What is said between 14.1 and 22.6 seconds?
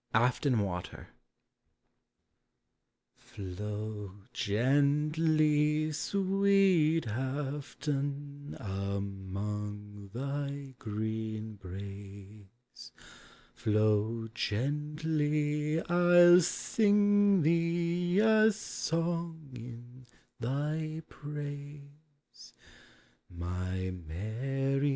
gently, I '11 sing thee a song in thy praise j